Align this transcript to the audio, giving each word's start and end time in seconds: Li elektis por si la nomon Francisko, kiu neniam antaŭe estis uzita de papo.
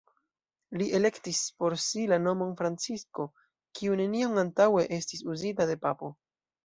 Li 0.81 0.85
elektis 0.99 1.41
por 1.63 1.75
si 1.83 2.05
la 2.13 2.19
nomon 2.29 2.55
Francisko, 2.61 3.25
kiu 3.81 3.99
neniam 4.01 4.43
antaŭe 4.45 4.87
estis 4.99 5.23
uzita 5.35 5.69
de 5.75 5.77
papo. 5.85 6.11